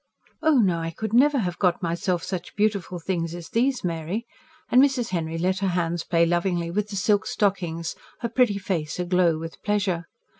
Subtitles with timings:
[0.41, 4.25] "Oh, no, I could never have got myself such beautiful things as these, Mary,"
[4.71, 5.09] and Mrs.
[5.09, 9.37] Henry let her hands play lovingly with the silk stockings, her pretty face a glow
[9.37, 10.05] with pleasure.